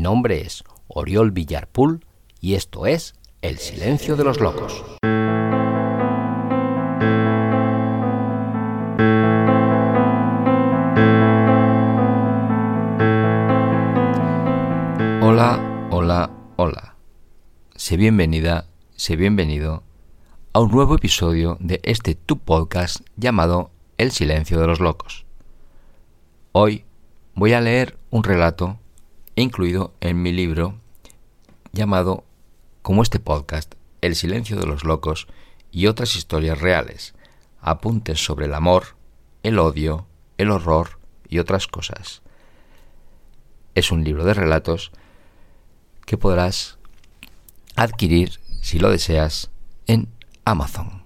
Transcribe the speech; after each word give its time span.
Mi 0.00 0.04
nombre 0.04 0.40
es 0.40 0.64
Oriol 0.88 1.30
Villarpool 1.30 2.06
y 2.40 2.54
esto 2.54 2.86
es 2.86 3.12
El 3.42 3.58
Silencio 3.58 4.16
de 4.16 4.24
los 4.24 4.40
Locos. 4.40 4.82
Hola, 15.20 15.88
hola, 15.90 16.30
hola. 16.56 16.96
Sé 17.76 17.98
bienvenida, 17.98 18.68
sé 18.96 19.16
bienvenido 19.16 19.82
a 20.54 20.60
un 20.60 20.70
nuevo 20.70 20.94
episodio 20.94 21.58
de 21.60 21.78
este 21.82 22.14
tu 22.14 22.38
podcast 22.38 23.00
llamado 23.16 23.70
El 23.98 24.12
Silencio 24.12 24.58
de 24.62 24.66
los 24.66 24.80
Locos. 24.80 25.26
Hoy 26.52 26.86
voy 27.34 27.52
a 27.52 27.60
leer 27.60 27.98
un 28.08 28.24
relato 28.24 28.78
incluido 29.36 29.94
en 30.00 30.22
mi 30.22 30.32
libro 30.32 30.74
llamado, 31.72 32.24
como 32.82 33.02
este 33.02 33.20
podcast, 33.20 33.74
El 34.00 34.16
silencio 34.16 34.56
de 34.56 34.66
los 34.66 34.84
locos 34.84 35.28
y 35.70 35.86
otras 35.86 36.16
historias 36.16 36.60
reales, 36.60 37.14
apuntes 37.60 38.24
sobre 38.24 38.46
el 38.46 38.54
amor, 38.54 38.96
el 39.42 39.58
odio, 39.58 40.06
el 40.38 40.50
horror 40.50 40.98
y 41.28 41.38
otras 41.38 41.66
cosas. 41.66 42.22
Es 43.74 43.92
un 43.92 44.04
libro 44.04 44.24
de 44.24 44.34
relatos 44.34 44.90
que 46.06 46.16
podrás 46.16 46.78
adquirir, 47.76 48.40
si 48.60 48.78
lo 48.78 48.90
deseas, 48.90 49.50
en 49.86 50.08
Amazon. 50.44 51.04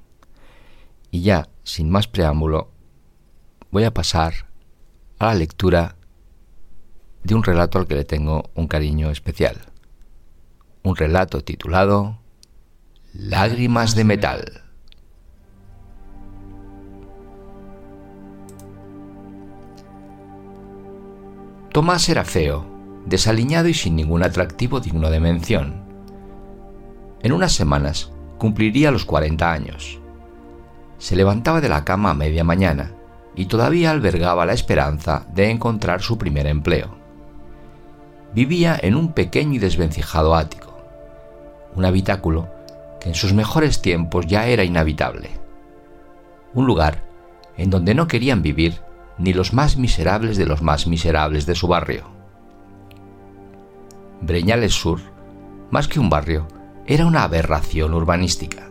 Y 1.10 1.23
ya, 1.23 1.48
sin 1.62 1.91
más 1.91 2.09
preámbulo, 2.09 2.70
voy 3.70 3.84
a 3.84 3.95
pasar 3.95 4.48
a 5.18 5.27
la 5.27 5.34
lectura 5.34 5.96
de 7.24 7.34
un 7.34 7.42
relato 7.42 7.78
al 7.78 7.87
que 7.87 7.95
le 7.95 8.05
tengo 8.05 8.51
un 8.55 8.69
cariño 8.69 9.10
especial. 9.10 9.56
Un 10.82 10.95
relato 10.95 11.42
titulado 11.42 12.19
Lágrimas 13.15 13.95
de 13.95 14.04
Metal. 14.04 14.60
Tomás 21.73 22.09
era 22.09 22.24
feo, 22.24 22.66
desaliñado 23.07 23.68
y 23.68 23.74
sin 23.74 23.96
ningún 23.96 24.23
atractivo 24.23 24.79
digno 24.79 25.10
de 25.10 25.18
mención. 25.18 25.82
En 27.23 27.32
unas 27.32 27.52
semanas 27.52 28.12
cumpliría 28.38 28.90
los 28.90 29.06
40 29.06 29.51
años. 29.51 29.99
Se 30.99 31.16
levantaba 31.16 31.62
de 31.62 31.71
la 31.71 31.84
cama 31.84 32.10
a 32.10 32.15
media 32.15 32.45
mañana 32.45 32.93
y 33.34 33.46
todavía 33.46 33.90
albergaba 33.90 34.46
la 34.46 34.52
esperanza 34.52 35.27
de 35.34 35.51
encontrar 35.51 36.02
su 36.02 36.18
primer 36.18 36.46
empleo 36.46 37.04
vivía 38.35 38.79
en 38.80 38.96
un 38.96 39.13
pequeño 39.13 39.54
y 39.54 39.59
desvencijado 39.59 40.35
ático, 40.35 40.77
un 41.77 41.85
habitáculo 41.85 42.49
que 43.01 43.10
en 43.10 43.15
sus 43.15 43.32
mejores 43.32 43.80
tiempos 43.80 44.27
ya 44.27 44.46
era 44.46 44.65
inhabitable, 44.65 45.30
un 46.52 46.66
lugar 46.66 47.05
en 47.57 47.71
donde 47.71 47.95
no 47.95 48.09
querían 48.09 48.43
vivir 48.43 48.80
ni 49.18 49.32
los 49.32 49.52
más 49.52 49.77
miserables 49.77 50.37
de 50.37 50.46
los 50.46 50.62
más 50.62 50.87
miserables 50.87 51.46
de 51.46 51.55
su 51.55 51.68
barrio. 51.68 52.05
Breñales 54.21 54.73
Sur, 54.73 55.01
más 55.71 55.87
que 55.87 56.01
un 56.01 56.10
barrio, 56.10 56.49
era 56.87 57.07
una 57.07 57.23
aberración 57.23 57.95
urbanística. 57.95 58.68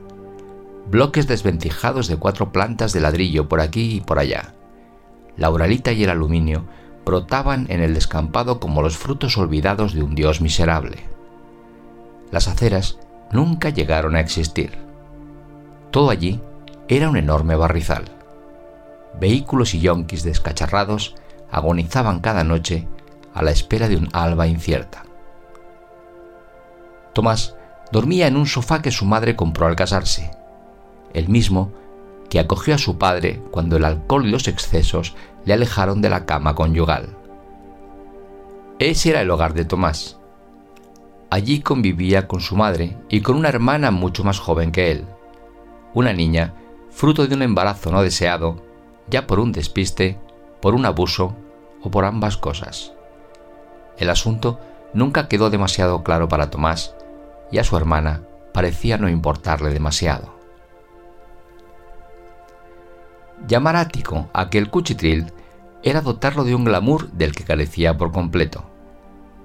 Bloques 0.90 1.28
desvencijados 1.28 2.08
de 2.08 2.18
cuatro 2.18 2.52
plantas 2.52 2.92
de 2.92 3.00
ladrillo 3.00 3.48
por 3.48 3.62
aquí 3.62 3.96
y 3.96 4.02
por 4.02 4.20
allá. 4.20 4.54
La 5.38 5.50
uralita 5.50 5.94
y 5.94 6.04
el 6.04 6.10
aluminio 6.10 6.66
brotaban 7.06 7.66
en 7.70 7.82
el 7.82 7.94
descampado 7.94 8.60
como 8.60 8.82
los 8.82 8.98
frutos 8.98 9.38
olvidados 9.38 9.94
de 9.94 10.04
un 10.04 10.16
dios 10.16 10.42
miserable. 10.42 11.06
Las 12.32 12.48
aceras 12.48 12.98
nunca 13.32 13.70
llegaron 13.70 14.16
a 14.16 14.20
existir. 14.20 14.78
Todo 15.92 16.10
allí 16.10 16.42
era 16.88 17.10
un 17.10 17.18
enorme 17.18 17.56
barrizal. 17.56 18.06
Vehículos 19.20 19.74
y 19.74 19.80
yonquis 19.80 20.24
descacharrados 20.24 21.16
agonizaban 21.52 22.20
cada 22.20 22.44
noche 22.44 22.88
a 23.34 23.44
la 23.44 23.52
espera 23.52 23.88
de 23.88 23.98
un 23.98 24.10
alba 24.14 24.48
incierta. 24.48 25.04
Tomás 27.14 27.56
dormía 27.92 28.28
en 28.28 28.38
un 28.38 28.48
sofá 28.48 28.82
que 28.82 28.92
su 28.92 29.06
madre 29.06 29.36
compró 29.36 29.68
al 29.68 29.76
casarse, 29.76 30.32
el 31.14 31.30
mismo 31.30 31.72
que 32.30 32.40
acogió 32.40 32.74
a 32.74 32.80
su 32.80 32.98
padre 32.98 33.40
cuando 33.52 33.78
el 33.78 33.86
alcohol 33.86 34.26
y 34.26 34.32
los 34.32 34.48
excesos 34.48 35.16
le 35.46 35.54
alejaron 35.54 36.02
de 36.02 36.10
la 36.10 36.26
cama 36.26 36.56
conyugal. 36.56 37.16
Ese 38.80 39.12
era 39.12 39.22
el 39.22 39.32
hogar 39.32 39.54
de 39.54 39.66
Tomás. 39.66 40.20
Allí 41.30 41.62
convivía 41.62 42.28
con 42.28 42.40
su 42.42 42.56
madre 42.56 42.98
y 43.10 43.22
con 43.22 43.36
una 43.36 43.50
hermana 43.50 43.92
mucho 43.92 44.24
más 44.24 44.40
joven 44.40 44.72
que 44.72 44.92
él, 44.92 45.06
una 45.94 46.14
niña 46.14 46.54
fruto 46.92 47.26
de 47.26 47.36
un 47.36 47.42
embarazo 47.42 47.92
no 47.92 48.04
deseado, 48.04 48.58
ya 49.10 49.26
por 49.26 49.40
un 49.40 49.52
despiste, 49.52 50.20
por 50.62 50.76
un 50.76 50.86
abuso 50.86 51.36
o 51.82 51.90
por 51.90 52.06
ambas 52.06 52.38
cosas. 52.38 52.94
El 53.98 54.10
asunto 54.10 54.60
nunca 54.94 55.28
quedó 55.28 55.50
demasiado 55.50 56.04
claro 56.04 56.28
para 56.28 56.50
Tomás 56.50 56.96
y 57.52 57.58
a 57.58 57.64
su 57.64 57.76
hermana 57.78 58.22
parecía 58.54 58.98
no 58.98 59.10
importarle 59.10 59.72
demasiado. 59.72 60.43
Llamar 63.48 63.76
ático 63.76 64.30
a 64.34 64.42
aquel 64.42 64.70
cuchitril 64.70 65.34
era 65.84 66.02
dotarlo 66.02 66.46
de 66.46 66.56
un 66.56 66.64
glamour 66.64 67.12
del 67.12 67.34
que 67.34 67.44
carecía 67.44 67.98
por 67.98 68.12
completo. 68.12 68.64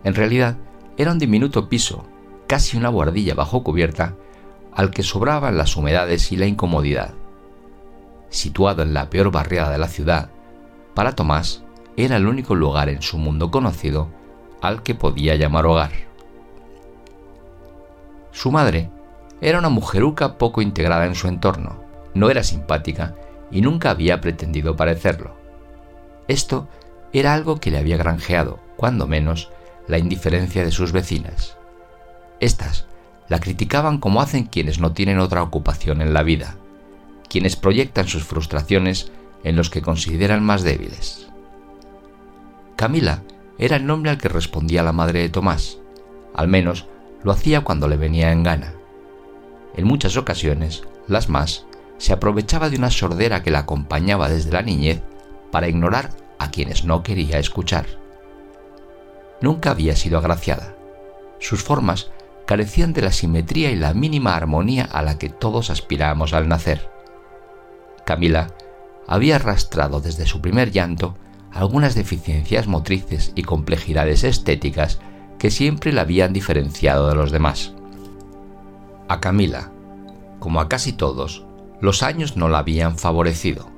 En 0.05 0.15
realidad, 0.15 0.57
era 0.97 1.11
un 1.11 1.19
diminuto 1.19 1.69
piso, 1.69 2.05
casi 2.47 2.77
una 2.77 2.91
guardilla 2.91 3.35
bajo 3.35 3.65
cubierta, 3.65 4.15
al 4.73 4.91
que 4.91 5.03
sobraban 5.03 5.59
las 5.59 5.77
humedades 5.77 6.31
y 6.31 6.37
la 6.37 6.47
incomodidad. 6.47 7.15
Situado 8.29 8.83
en 8.83 8.95
la 8.95 9.11
peor 9.11 9.33
barriada 9.33 9.71
de 9.71 9.79
la 9.79 9.89
ciudad, 9.89 10.31
para 10.95 11.13
Tomás 11.13 11.65
era 11.97 12.17
el 12.17 12.29
único 12.29 12.55
lugar 12.55 12.89
en 12.89 13.03
su 13.03 13.19
mundo 13.19 13.51
conocido 13.51 14.09
al 14.63 14.85
que 14.85 14.95
podía 14.95 15.35
llamar 15.35 15.67
hogar. 15.67 15.91
Su 18.31 18.53
madre 18.53 18.91
era 19.41 19.59
una 19.59 19.69
mujeruca 19.69 20.39
poco 20.39 20.63
integrada 20.63 21.07
en 21.07 21.17
su 21.17 21.27
entorno, 21.27 21.83
no 22.15 22.31
era 22.31 22.45
simpática 22.45 23.17
y 23.51 23.61
nunca 23.61 23.91
había 23.91 24.21
pretendido 24.21 24.77
parecerlo. 24.77 25.37
Esto 26.29 26.69
era 27.13 27.35
algo 27.35 27.59
que 27.59 27.71
le 27.71 27.79
había 27.79 27.97
granjeado, 27.97 28.61
cuando 28.77 29.07
menos, 29.07 29.51
la 29.87 29.99
indiferencia 29.99 30.65
de 30.65 30.71
sus 30.71 30.93
vecinas. 30.93 31.57
Estas 32.41 32.87
la 33.29 33.41
criticaban 33.41 33.99
como 33.99 34.21
hacen 34.21 34.45
quienes 34.45 34.79
no 34.79 34.93
tienen 34.93 35.19
otra 35.19 35.43
ocupación 35.43 36.03
en 36.03 36.15
la 36.15 36.23
vida, 36.23 36.57
quienes 37.29 37.57
proyectan 37.57 38.09
sus 38.09 38.25
frustraciones 38.25 39.13
en 39.45 39.57
los 39.57 39.71
que 39.71 39.83
consideran 39.83 40.43
más 40.43 40.63
débiles. 40.63 41.29
Camila 42.77 43.23
era 43.59 43.77
el 43.77 43.87
nombre 43.87 44.11
al 44.11 44.19
que 44.19 44.29
respondía 44.29 44.83
la 44.83 44.93
madre 44.93 45.21
de 45.21 45.29
Tomás, 45.29 45.79
al 46.35 46.49
menos 46.49 46.87
lo 47.23 47.33
hacía 47.33 47.63
cuando 47.63 47.89
le 47.89 47.97
venía 47.97 48.33
en 48.33 48.43
gana. 48.43 48.75
En 49.77 49.87
muchas 49.87 50.17
ocasiones, 50.17 50.83
las 51.07 51.29
más, 51.29 51.67
se 51.99 52.13
aprovechaba 52.13 52.71
de 52.71 52.77
una 52.77 52.91
sordera 52.91 53.43
que 53.43 53.51
la 53.51 53.61
acompañaba 53.61 54.29
desde 54.29 54.53
la 54.53 54.63
niñez 54.63 55.03
para 55.51 55.69
ignorar 55.69 56.11
a 56.39 56.51
quienes 56.51 56.85
no 56.85 57.03
quería 57.03 57.39
escuchar. 57.39 57.87
Nunca 59.41 59.71
había 59.71 59.95
sido 59.97 60.19
agraciada. 60.19 60.75
Sus 61.41 61.63
formas 61.63 62.11
carecían 62.47 62.93
de 62.93 63.03
la 63.03 63.13
simetría 63.13 63.71
y 63.71 63.77
la 63.77 63.95
mínima 63.95 64.35
armonía 64.35 64.85
a 64.85 65.03
la 65.03 65.19
que 65.19 65.29
todos 65.29 65.71
aspiramos 65.71 66.33
al 66.33 66.49
nacer. 66.49 66.91
Camila 68.05 68.49
había 69.07 69.37
arrastrado 69.37 70.01
desde 70.01 70.27
su 70.27 70.41
primer 70.41 70.71
llanto 70.71 71.17
algunas 71.53 71.95
deficiencias 71.95 72.67
motrices 72.67 73.33
y 73.35 73.43
complejidades 73.43 74.25
estéticas 74.25 74.99
que 75.39 75.51
siempre 75.51 75.93
la 75.93 76.03
habían 76.03 76.33
diferenciado 76.33 77.09
de 77.09 77.15
los 77.15 77.31
demás. 77.31 77.73
A 79.09 79.21
Camila, 79.21 79.71
como 80.39 80.61
a 80.61 80.69
casi 80.69 80.93
todos, 80.93 81.45
los 81.81 82.03
años 82.03 82.37
no 82.37 82.49
la 82.49 82.59
habían 82.59 82.99
favorecido. 82.99 83.69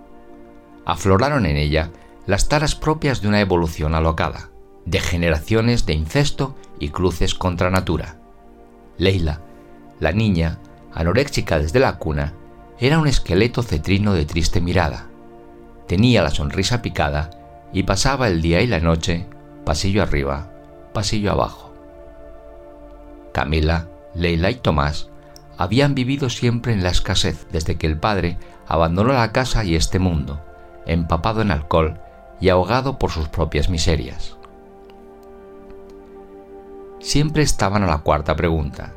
Afloraron 0.85 1.47
en 1.47 1.57
ella 1.57 1.91
las 2.27 2.49
taras 2.49 2.75
propias 2.75 3.21
de 3.23 3.29
una 3.29 3.41
evolución 3.41 3.95
alocada, 3.95 4.51
de 4.87 5.01
generaciones 5.01 5.87
de 5.87 5.95
incesto 5.95 6.57
y 6.79 6.89
cruces 6.89 7.35
contra 7.35 7.71
natura. 7.71 8.17
Leila, 8.97 9.41
la 9.99 10.13
niña, 10.13 10.59
anoréxica 10.93 11.59
desde 11.59 11.81
la 11.81 11.99
cuna, 11.99 12.35
era 12.79 12.99
un 12.99 13.07
esqueleto 13.07 13.63
cetrino 13.63 14.15
de 14.15 14.25
triste 14.25 14.61
mirada. 14.61 15.07
Tenía 15.87 16.23
la 16.23 16.31
sonrisa 16.31 16.83
picada 16.83 17.31
y 17.73 17.83
pasaba 17.83 18.29
el 18.29 18.41
día 18.41 18.63
y 18.63 18.67
la 18.67 18.81
noche 18.81 19.27
pasillo 19.65 20.03
arriba, 20.03 20.51
pasillo 20.95 21.33
abajo. 21.33 21.75
Camila, 23.33 23.89
Leila 24.15 24.51
y 24.51 24.57
Tomás 24.57 25.10
habían 25.61 25.95
vivido 25.95 26.31
siempre 26.31 26.73
en 26.73 26.83
la 26.83 26.89
escasez 26.89 27.47
desde 27.53 27.77
que 27.77 27.87
el 27.87 27.99
padre 27.99 28.39
abandonó 28.67 29.13
la 29.13 29.31
casa 29.31 29.63
y 29.63 29.75
este 29.75 29.99
mundo, 29.99 30.43
empapado 30.87 31.43
en 31.43 31.51
alcohol 31.51 32.01
y 32.41 32.49
ahogado 32.49 32.99
por 32.99 33.11
sus 33.11 33.29
propias 33.29 33.69
miserias. 33.69 34.39
siempre 36.99 37.43
estaban 37.43 37.83
a 37.83 37.87
la 37.87 37.99
cuarta 37.99 38.37
pregunta. 38.37 38.95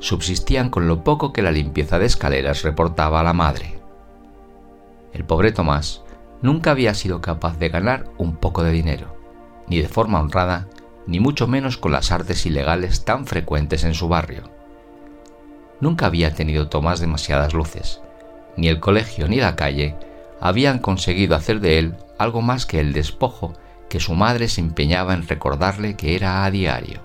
Subsistían 0.00 0.68
con 0.68 0.88
lo 0.88 1.04
poco 1.04 1.32
que 1.32 1.42
la 1.42 1.52
limpieza 1.52 2.00
de 2.00 2.06
escaleras 2.06 2.62
reportaba 2.64 3.20
a 3.20 3.24
la 3.24 3.32
madre. 3.32 3.78
El 5.12 5.24
pobre 5.24 5.52
Tomás 5.52 6.02
nunca 6.42 6.72
había 6.72 6.94
sido 6.94 7.20
capaz 7.20 7.56
de 7.58 7.68
ganar 7.68 8.06
un 8.18 8.34
poco 8.34 8.64
de 8.64 8.72
dinero, 8.72 9.16
ni 9.68 9.80
de 9.80 9.88
forma 9.88 10.18
honrada, 10.18 10.66
ni 11.06 11.20
mucho 11.20 11.46
menos 11.46 11.76
con 11.78 11.92
las 11.92 12.10
artes 12.10 12.46
ilegales 12.46 13.04
tan 13.04 13.26
frecuentes 13.26 13.84
en 13.84 13.94
su 13.94 14.08
barrio. 14.08 14.53
Nunca 15.84 16.06
había 16.06 16.32
tenido 16.32 16.68
Tomás 16.68 16.98
demasiadas 16.98 17.52
luces, 17.52 18.00
ni 18.56 18.68
el 18.68 18.80
colegio 18.80 19.28
ni 19.28 19.36
la 19.36 19.54
calle 19.54 19.94
habían 20.40 20.78
conseguido 20.78 21.36
hacer 21.36 21.60
de 21.60 21.78
él 21.78 21.94
algo 22.16 22.40
más 22.40 22.64
que 22.64 22.80
el 22.80 22.94
despojo 22.94 23.52
que 23.90 24.00
su 24.00 24.14
madre 24.14 24.48
se 24.48 24.62
empeñaba 24.62 25.12
en 25.12 25.28
recordarle 25.28 25.94
que 25.94 26.16
era 26.16 26.42
a 26.42 26.50
diario. 26.50 27.02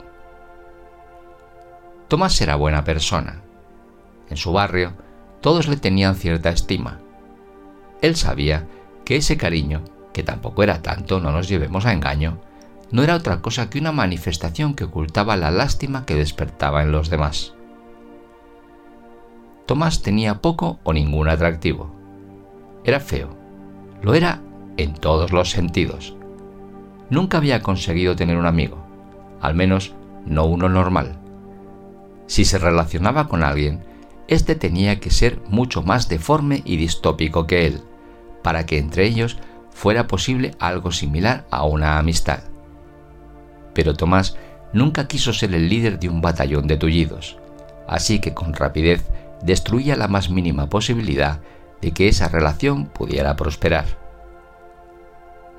Tomás 2.07 2.39
era 2.39 2.55
buena 2.55 2.85
persona. 2.85 3.41
En 4.29 4.37
su 4.37 4.53
barrio 4.53 4.93
todos 5.41 5.67
le 5.67 5.75
tenían 5.75 6.15
cierta 6.15 6.49
estima. 6.49 7.01
Él 8.01 8.15
sabía 8.15 8.65
que 9.03 9.17
ese 9.17 9.35
cariño, 9.35 9.83
que 10.13 10.23
tampoco 10.23 10.63
era 10.63 10.81
tanto, 10.81 11.19
no 11.19 11.33
nos 11.33 11.49
llevemos 11.49 11.85
a 11.85 11.91
engaño, 11.91 12.39
no 12.91 13.03
era 13.03 13.15
otra 13.15 13.41
cosa 13.41 13.69
que 13.69 13.77
una 13.77 13.91
manifestación 13.91 14.73
que 14.73 14.85
ocultaba 14.85 15.35
la 15.35 15.51
lástima 15.51 16.05
que 16.05 16.15
despertaba 16.15 16.81
en 16.81 16.93
los 16.93 17.09
demás. 17.09 17.55
Tomás 19.69 20.01
tenía 20.01 20.41
poco 20.41 20.79
o 20.83 20.93
ningún 20.93 21.29
atractivo. 21.29 21.93
Era 22.83 22.99
feo. 22.99 23.37
Lo 24.01 24.15
era 24.15 24.41
en 24.77 24.95
todos 24.95 25.31
los 25.31 25.51
sentidos. 25.51 26.15
Nunca 27.11 27.37
había 27.37 27.61
conseguido 27.61 28.15
tener 28.15 28.37
un 28.37 28.47
amigo, 28.47 28.83
al 29.39 29.53
menos 29.53 29.93
no 30.25 30.45
uno 30.45 30.69
normal. 30.69 31.19
Si 32.25 32.45
se 32.45 32.57
relacionaba 32.57 33.27
con 33.27 33.43
alguien, 33.43 33.85
éste 34.27 34.55
tenía 34.55 34.99
que 34.99 35.11
ser 35.11 35.39
mucho 35.49 35.83
más 35.83 36.09
deforme 36.09 36.63
y 36.65 36.77
distópico 36.77 37.45
que 37.45 37.67
él, 37.67 37.83
para 38.41 38.65
que 38.65 38.79
entre 38.79 39.05
ellos 39.05 39.37
fuera 39.69 40.07
posible 40.07 40.55
algo 40.57 40.91
similar 40.91 41.45
a 41.51 41.63
una 41.65 41.99
amistad. 41.99 42.39
Pero 43.75 43.93
Tomás 43.93 44.35
nunca 44.73 45.07
quiso 45.07 45.31
ser 45.31 45.53
el 45.53 45.69
líder 45.69 45.99
de 45.99 46.09
un 46.09 46.21
batallón 46.21 46.65
de 46.65 46.77
tullidos, 46.77 47.37
así 47.87 48.19
que 48.19 48.33
con 48.33 48.55
rapidez 48.55 49.05
destruía 49.43 49.95
la 49.95 50.07
más 50.07 50.29
mínima 50.29 50.69
posibilidad 50.69 51.41
de 51.81 51.91
que 51.91 52.07
esa 52.07 52.27
relación 52.27 52.85
pudiera 52.85 53.35
prosperar. 53.35 53.85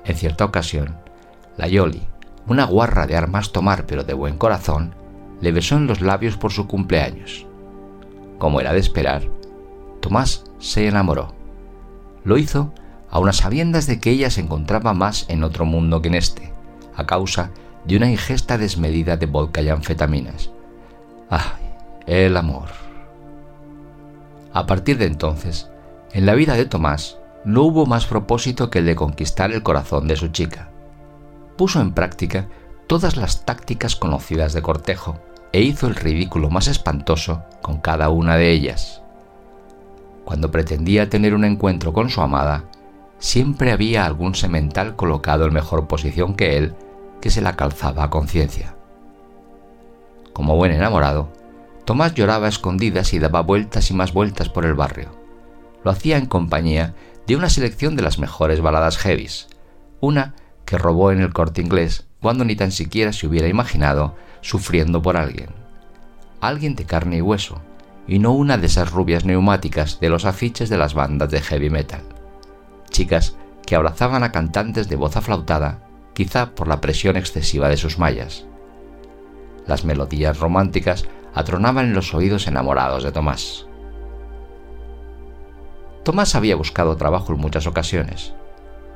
En 0.05 0.15
cierta 0.15 0.45
ocasión, 0.45 0.97
la 1.57 1.67
Yoli, 1.67 2.01
una 2.47 2.65
guarra 2.65 3.07
de 3.07 3.15
armas 3.15 3.51
tomar 3.51 3.85
pero 3.85 4.03
de 4.03 4.13
buen 4.13 4.37
corazón, 4.37 4.95
le 5.41 5.51
besó 5.51 5.75
en 5.75 5.87
los 5.87 6.01
labios 6.01 6.37
por 6.37 6.51
su 6.51 6.67
cumpleaños. 6.67 7.45
Como 8.37 8.59
era 8.59 8.73
de 8.73 8.79
esperar, 8.79 9.23
Tomás 9.99 10.43
se 10.59 10.87
enamoró. 10.87 11.33
Lo 12.23 12.37
hizo 12.37 12.73
a 13.11 13.33
sabiendas 13.33 13.87
de 13.87 13.99
que 13.99 14.11
ella 14.11 14.29
se 14.29 14.41
encontraba 14.41 14.93
más 14.93 15.25
en 15.29 15.43
otro 15.43 15.65
mundo 15.65 16.01
que 16.01 16.07
en 16.07 16.15
este, 16.15 16.53
a 16.95 17.05
causa 17.05 17.51
de 17.85 17.97
una 17.97 18.09
ingesta 18.09 18.57
desmedida 18.57 19.17
de 19.17 19.25
vodka 19.25 19.61
y 19.61 19.69
anfetaminas. 19.69 20.51
¡Ay, 21.29 21.65
el 22.07 22.37
amor! 22.37 22.90
A 24.53 24.65
partir 24.65 24.97
de 24.97 25.05
entonces, 25.05 25.69
en 26.11 26.25
la 26.25 26.33
vida 26.33 26.55
de 26.55 26.65
Tomás 26.65 27.17
no 27.45 27.63
hubo 27.63 27.85
más 27.85 28.05
propósito 28.05 28.69
que 28.69 28.79
el 28.79 28.85
de 28.85 28.95
conquistar 28.95 29.51
el 29.51 29.63
corazón 29.63 30.07
de 30.07 30.15
su 30.15 30.27
chica. 30.27 30.69
Puso 31.57 31.79
en 31.79 31.93
práctica 31.93 32.47
todas 32.87 33.15
las 33.15 33.45
tácticas 33.45 33.95
conocidas 33.95 34.53
de 34.53 34.61
cortejo 34.61 35.19
e 35.53 35.61
hizo 35.61 35.87
el 35.87 35.95
ridículo 35.95 36.49
más 36.49 36.67
espantoso 36.67 37.43
con 37.61 37.79
cada 37.79 38.09
una 38.09 38.35
de 38.35 38.51
ellas. 38.51 39.01
Cuando 40.25 40.51
pretendía 40.51 41.09
tener 41.09 41.33
un 41.33 41.45
encuentro 41.45 41.93
con 41.93 42.09
su 42.09 42.21
amada, 42.21 42.65
siempre 43.19 43.71
había 43.71 44.05
algún 44.05 44.35
semental 44.35 44.95
colocado 44.95 45.45
en 45.45 45.53
mejor 45.53 45.87
posición 45.87 46.35
que 46.35 46.57
él 46.57 46.75
que 47.21 47.29
se 47.29 47.41
la 47.41 47.55
calzaba 47.55 48.03
a 48.03 48.09
conciencia. 48.09 48.75
Como 50.33 50.55
buen 50.55 50.71
enamorado, 50.71 51.29
Tomás 51.85 52.13
lloraba 52.13 52.47
escondidas 52.47 53.13
y 53.13 53.19
daba 53.19 53.41
vueltas 53.41 53.89
y 53.91 53.93
más 53.93 54.13
vueltas 54.13 54.49
por 54.49 54.65
el 54.65 54.73
barrio. 54.73 55.09
Lo 55.83 55.91
hacía 55.91 56.17
en 56.17 56.25
compañía 56.25 56.93
de 57.27 57.35
una 57.35 57.49
selección 57.49 57.95
de 57.95 58.03
las 58.03 58.19
mejores 58.19 58.61
baladas 58.61 58.97
heavies, 58.97 59.47
una 59.99 60.35
que 60.65 60.77
robó 60.77 61.11
en 61.11 61.21
el 61.21 61.33
corte 61.33 61.61
inglés 61.61 62.07
cuando 62.21 62.45
ni 62.45 62.55
tan 62.55 62.71
siquiera 62.71 63.13
se 63.13 63.27
hubiera 63.27 63.47
imaginado 63.47 64.15
sufriendo 64.41 65.01
por 65.01 65.17
alguien. 65.17 65.49
Alguien 66.39 66.75
de 66.75 66.85
carne 66.85 67.17
y 67.17 67.21
hueso, 67.21 67.61
y 68.07 68.19
no 68.19 68.31
una 68.31 68.57
de 68.57 68.67
esas 68.67 68.91
rubias 68.91 69.25
neumáticas 69.25 69.99
de 69.99 70.09
los 70.09 70.25
afiches 70.25 70.69
de 70.69 70.77
las 70.77 70.93
bandas 70.93 71.29
de 71.29 71.41
heavy 71.41 71.69
metal. 71.69 72.03
Chicas 72.89 73.35
que 73.65 73.75
abrazaban 73.75 74.23
a 74.23 74.31
cantantes 74.31 74.87
de 74.89 74.95
voz 74.95 75.15
aflautada, 75.15 75.87
quizá 76.13 76.51
por 76.51 76.67
la 76.67 76.81
presión 76.81 77.15
excesiva 77.15 77.69
de 77.69 77.77
sus 77.77 77.97
mallas. 77.97 78.45
Las 79.65 79.85
melodías 79.85 80.39
románticas 80.39 81.05
atronaban 81.33 81.93
los 81.93 82.13
oídos 82.13 82.47
enamorados 82.47 83.03
de 83.03 83.11
Tomás. 83.11 83.67
Tomás 86.03 86.35
había 86.35 86.55
buscado 86.55 86.97
trabajo 86.97 87.33
en 87.33 87.39
muchas 87.39 87.67
ocasiones. 87.67 88.33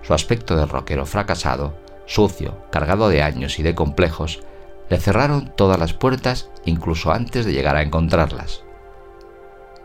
Su 0.02 0.14
aspecto 0.14 0.56
de 0.56 0.66
rockero 0.66 1.06
fracasado, 1.06 1.76
sucio, 2.06 2.58
cargado 2.72 3.10
de 3.10 3.22
años 3.22 3.60
y 3.60 3.64
de 3.64 3.76
complejos, 3.76 4.42
le 4.90 5.00
cerraron 5.00 5.54
todas 5.56 5.80
las 5.80 5.94
puertas 5.94 6.50
incluso 6.66 7.12
antes 7.12 7.46
de 7.46 7.54
llegar 7.54 7.76
a 7.76 7.82
encontrarlas. 7.82 8.64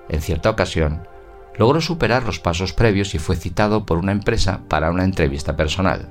En 0.08 0.20
cierta 0.20 0.50
ocasión, 0.50 1.06
logró 1.56 1.80
superar 1.80 2.24
los 2.24 2.38
pasos 2.38 2.72
previos 2.72 3.14
y 3.14 3.18
fue 3.18 3.36
citado 3.36 3.86
por 3.86 3.98
una 3.98 4.12
empresa 4.12 4.60
para 4.68 4.90
una 4.90 5.04
entrevista 5.04 5.56
personal. 5.56 6.08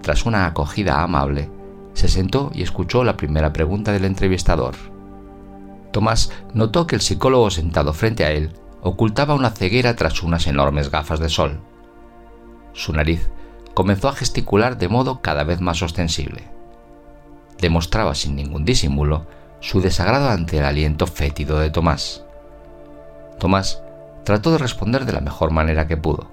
Tras 0.00 0.26
una 0.26 0.46
acogida 0.46 1.02
amable, 1.02 1.50
se 1.94 2.08
sentó 2.08 2.50
y 2.54 2.62
escuchó 2.62 3.04
la 3.04 3.16
primera 3.16 3.52
pregunta 3.52 3.92
del 3.92 4.04
entrevistador. 4.04 4.91
Tomás 5.92 6.32
notó 6.54 6.86
que 6.86 6.96
el 6.96 7.02
psicólogo 7.02 7.50
sentado 7.50 7.92
frente 7.92 8.24
a 8.24 8.32
él 8.32 8.52
ocultaba 8.82 9.34
una 9.34 9.50
ceguera 9.50 9.94
tras 9.94 10.22
unas 10.22 10.46
enormes 10.46 10.90
gafas 10.90 11.20
de 11.20 11.28
sol. 11.28 11.60
Su 12.72 12.92
nariz 12.92 13.30
comenzó 13.74 14.08
a 14.08 14.14
gesticular 14.14 14.78
de 14.78 14.88
modo 14.88 15.20
cada 15.20 15.44
vez 15.44 15.60
más 15.60 15.82
ostensible. 15.82 16.48
Demostraba 17.60 18.14
sin 18.14 18.34
ningún 18.34 18.64
disimulo 18.64 19.26
su 19.60 19.80
desagrado 19.80 20.30
ante 20.30 20.58
el 20.58 20.64
aliento 20.64 21.06
fétido 21.06 21.58
de 21.60 21.70
Tomás. 21.70 22.24
Tomás 23.38 23.82
trató 24.24 24.50
de 24.50 24.58
responder 24.58 25.04
de 25.04 25.12
la 25.12 25.20
mejor 25.20 25.52
manera 25.52 25.86
que 25.86 25.96
pudo, 25.96 26.30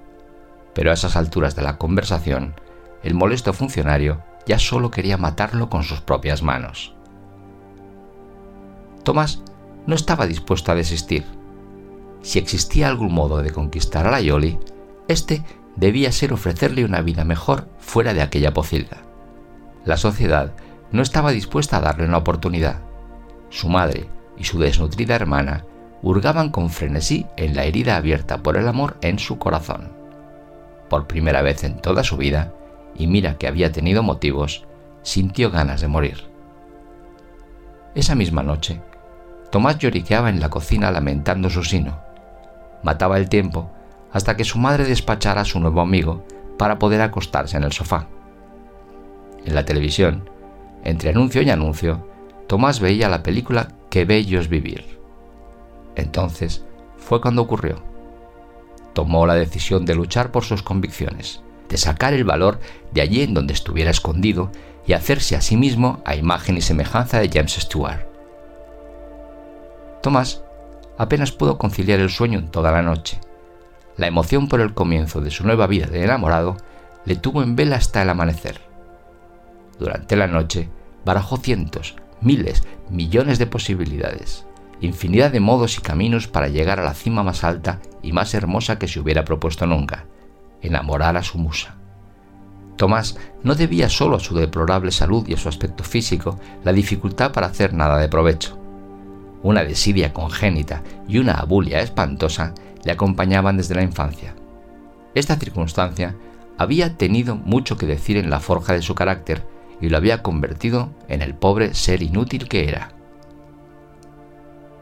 pero 0.74 0.90
a 0.90 0.94
esas 0.94 1.16
alturas 1.16 1.54
de 1.54 1.62
la 1.62 1.76
conversación, 1.76 2.54
el 3.02 3.14
molesto 3.14 3.52
funcionario 3.52 4.22
ya 4.46 4.58
solo 4.58 4.90
quería 4.90 5.16
matarlo 5.16 5.68
con 5.68 5.84
sus 5.84 6.00
propias 6.00 6.42
manos. 6.42 6.94
Tomás 9.04 9.42
no 9.86 9.94
estaba 9.94 10.26
dispuesto 10.26 10.72
a 10.72 10.74
desistir. 10.74 11.24
Si 12.22 12.38
existía 12.38 12.88
algún 12.88 13.12
modo 13.12 13.42
de 13.42 13.50
conquistar 13.50 14.06
a 14.06 14.10
la 14.10 14.20
Yoli, 14.20 14.58
este 15.08 15.42
debía 15.76 16.12
ser 16.12 16.32
ofrecerle 16.32 16.84
una 16.84 17.00
vida 17.00 17.24
mejor 17.24 17.68
fuera 17.78 18.14
de 18.14 18.22
aquella 18.22 18.52
pocilga. 18.52 18.98
La 19.84 19.96
sociedad 19.96 20.52
no 20.92 21.02
estaba 21.02 21.30
dispuesta 21.30 21.78
a 21.78 21.80
darle 21.80 22.04
una 22.04 22.18
oportunidad. 22.18 22.80
Su 23.48 23.68
madre 23.68 24.08
y 24.36 24.44
su 24.44 24.58
desnutrida 24.58 25.14
hermana 25.14 25.64
hurgaban 26.02 26.50
con 26.50 26.70
frenesí 26.70 27.26
en 27.36 27.54
la 27.54 27.64
herida 27.64 27.96
abierta 27.96 28.42
por 28.42 28.56
el 28.56 28.68
amor 28.68 28.96
en 29.00 29.18
su 29.18 29.38
corazón. 29.38 29.92
Por 30.88 31.06
primera 31.06 31.42
vez 31.42 31.64
en 31.64 31.80
toda 31.80 32.04
su 32.04 32.16
vida, 32.16 32.52
y 32.96 33.06
mira 33.06 33.38
que 33.38 33.46
había 33.46 33.72
tenido 33.72 34.02
motivos, 34.02 34.66
sintió 35.02 35.50
ganas 35.50 35.80
de 35.80 35.88
morir. 35.88 36.24
Esa 37.94 38.14
misma 38.14 38.42
noche, 38.42 38.80
Tomás 39.50 39.78
lloriqueaba 39.78 40.30
en 40.30 40.40
la 40.40 40.48
cocina 40.48 40.90
lamentando 40.90 41.50
su 41.50 41.64
sino. 41.64 42.00
Mataba 42.82 43.18
el 43.18 43.28
tiempo 43.28 43.70
hasta 44.12 44.36
que 44.36 44.44
su 44.44 44.58
madre 44.58 44.84
despachara 44.84 45.42
a 45.42 45.44
su 45.44 45.60
nuevo 45.60 45.80
amigo 45.80 46.24
para 46.58 46.78
poder 46.78 47.00
acostarse 47.00 47.56
en 47.56 47.64
el 47.64 47.72
sofá. 47.72 48.06
En 49.44 49.54
la 49.54 49.64
televisión, 49.64 50.28
entre 50.84 51.10
anuncio 51.10 51.42
y 51.42 51.50
anuncio, 51.50 52.06
Tomás 52.46 52.80
veía 52.80 53.08
la 53.08 53.22
película 53.22 53.68
Qué 53.90 54.04
bello 54.04 54.40
es 54.40 54.48
vivir. 54.48 54.98
Entonces 55.96 56.64
fue 56.96 57.20
cuando 57.20 57.42
ocurrió. 57.42 57.82
Tomó 58.92 59.26
la 59.26 59.34
decisión 59.34 59.84
de 59.84 59.94
luchar 59.94 60.30
por 60.30 60.44
sus 60.44 60.62
convicciones, 60.62 61.42
de 61.68 61.76
sacar 61.76 62.12
el 62.12 62.24
valor 62.24 62.60
de 62.92 63.00
allí 63.00 63.22
en 63.22 63.34
donde 63.34 63.54
estuviera 63.54 63.90
escondido 63.90 64.50
y 64.86 64.92
hacerse 64.92 65.36
a 65.36 65.40
sí 65.40 65.56
mismo 65.56 66.02
a 66.04 66.16
imagen 66.16 66.56
y 66.56 66.60
semejanza 66.60 67.18
de 67.18 67.28
James 67.28 67.52
Stewart. 67.52 68.09
Tomás 70.02 70.42
apenas 70.98 71.32
pudo 71.32 71.58
conciliar 71.58 72.00
el 72.00 72.10
sueño 72.10 72.38
en 72.38 72.50
toda 72.50 72.72
la 72.72 72.82
noche. 72.82 73.20
La 73.96 74.06
emoción 74.06 74.48
por 74.48 74.60
el 74.60 74.74
comienzo 74.74 75.20
de 75.20 75.30
su 75.30 75.44
nueva 75.44 75.66
vida 75.66 75.86
de 75.86 76.04
enamorado 76.04 76.56
le 77.04 77.16
tuvo 77.16 77.42
en 77.42 77.56
vela 77.56 77.76
hasta 77.76 78.02
el 78.02 78.10
amanecer. 78.10 78.60
Durante 79.78 80.16
la 80.16 80.26
noche 80.26 80.68
barajó 81.04 81.36
cientos, 81.36 81.96
miles, 82.20 82.62
millones 82.90 83.38
de 83.38 83.46
posibilidades, 83.46 84.46
infinidad 84.80 85.30
de 85.30 85.40
modos 85.40 85.78
y 85.78 85.80
caminos 85.80 86.28
para 86.28 86.48
llegar 86.48 86.80
a 86.80 86.84
la 86.84 86.94
cima 86.94 87.22
más 87.22 87.44
alta 87.44 87.80
y 88.02 88.12
más 88.12 88.34
hermosa 88.34 88.78
que 88.78 88.88
se 88.88 89.00
hubiera 89.00 89.24
propuesto 89.24 89.66
nunca, 89.66 90.06
enamorar 90.60 91.16
a 91.16 91.22
su 91.22 91.38
musa. 91.38 91.76
Tomás 92.76 93.18
no 93.42 93.54
debía 93.54 93.88
solo 93.88 94.16
a 94.16 94.20
su 94.20 94.34
deplorable 94.34 94.90
salud 94.90 95.26
y 95.28 95.34
a 95.34 95.36
su 95.36 95.48
aspecto 95.48 95.84
físico 95.84 96.38
la 96.64 96.72
dificultad 96.72 97.32
para 97.32 97.46
hacer 97.46 97.74
nada 97.74 97.98
de 97.98 98.08
provecho. 98.08 98.59
Una 99.42 99.64
desidia 99.64 100.12
congénita 100.12 100.82
y 101.08 101.18
una 101.18 101.34
abulia 101.34 101.80
espantosa 101.80 102.54
le 102.84 102.92
acompañaban 102.92 103.56
desde 103.56 103.74
la 103.74 103.82
infancia. 103.82 104.34
Esta 105.14 105.36
circunstancia 105.36 106.14
había 106.58 106.96
tenido 106.96 107.36
mucho 107.36 107.76
que 107.76 107.86
decir 107.86 108.16
en 108.16 108.30
la 108.30 108.40
forja 108.40 108.74
de 108.74 108.82
su 108.82 108.94
carácter 108.94 109.46
y 109.80 109.88
lo 109.88 109.96
había 109.96 110.22
convertido 110.22 110.90
en 111.08 111.22
el 111.22 111.34
pobre 111.34 111.74
ser 111.74 112.02
inútil 112.02 112.48
que 112.48 112.68
era. 112.68 112.92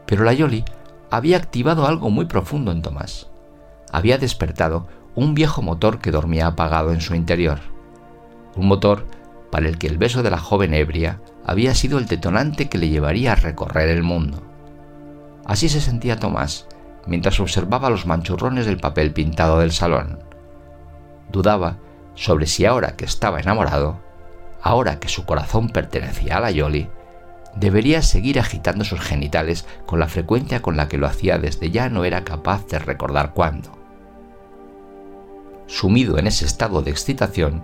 Pero 0.05 0.23
la 0.23 0.33
Yoli 0.33 0.65
había 1.09 1.37
activado 1.37 1.87
algo 1.87 2.09
muy 2.09 2.25
profundo 2.25 2.71
en 2.71 2.81
Tomás. 2.81 3.29
Había 3.91 4.17
despertado 4.17 4.87
un 5.15 5.33
viejo 5.33 5.61
motor 5.61 5.99
que 5.99 6.11
dormía 6.11 6.47
apagado 6.47 6.91
en 6.91 7.01
su 7.01 7.15
interior. 7.15 7.59
Un 8.55 8.67
motor 8.67 9.05
para 9.51 9.67
el 9.67 9.77
que 9.77 9.87
el 9.87 9.97
beso 9.97 10.21
de 10.21 10.31
la 10.31 10.37
joven 10.37 10.73
ebria 10.73 11.21
había 11.45 11.73
sido 11.73 11.97
el 11.97 12.05
detonante 12.05 12.69
que 12.69 12.77
le 12.77 12.89
llevaría 12.89 13.31
a 13.31 13.35
recorrer 13.35 13.89
el 13.89 14.03
mundo. 14.03 14.48
Así 15.49 15.67
se 15.67 15.81
sentía 15.81 16.19
Tomás 16.19 16.67
mientras 17.07 17.39
observaba 17.39 17.89
los 17.89 18.05
manchurrones 18.05 18.67
del 18.67 18.77
papel 18.77 19.13
pintado 19.13 19.57
del 19.57 19.71
salón. 19.71 20.19
Dudaba 21.31 21.77
sobre 22.13 22.45
si 22.45 22.67
ahora 22.67 22.95
que 22.95 23.05
estaba 23.05 23.39
enamorado, 23.39 23.99
ahora 24.61 24.99
que 24.99 25.07
su 25.07 25.25
corazón 25.25 25.69
pertenecía 25.69 26.37
a 26.37 26.39
la 26.39 26.51
Yoli, 26.51 26.87
debería 27.55 28.03
seguir 28.03 28.39
agitando 28.39 28.85
sus 28.85 28.99
genitales 28.99 29.65
con 29.87 29.99
la 29.99 30.07
frecuencia 30.07 30.61
con 30.61 30.77
la 30.77 30.87
que 30.87 30.99
lo 30.99 31.07
hacía 31.07 31.39
desde 31.39 31.71
ya 31.71 31.89
no 31.89 32.05
era 32.05 32.23
capaz 32.23 32.67
de 32.67 32.77
recordar 32.77 33.33
cuándo. 33.33 33.71
Sumido 35.65 36.19
en 36.19 36.27
ese 36.27 36.45
estado 36.45 36.83
de 36.83 36.91
excitación, 36.91 37.63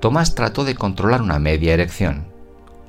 Tomás 0.00 0.34
trató 0.34 0.64
de 0.64 0.74
controlar 0.74 1.20
una 1.20 1.38
media 1.38 1.74
erección, 1.74 2.28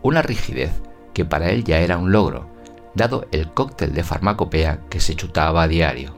una 0.04 0.22
rigidez 0.22 0.72
que 1.14 1.26
para 1.26 1.50
él 1.50 1.66
ya 1.66 1.80
era 1.80 1.98
un 1.98 2.14
logro, 2.14 2.56
dado 2.98 3.28
el 3.32 3.54
cóctel 3.54 3.94
de 3.94 4.04
farmacopea 4.04 4.82
que 4.90 5.00
se 5.00 5.16
chutaba 5.16 5.64
a 5.64 5.68
diario. 5.68 6.18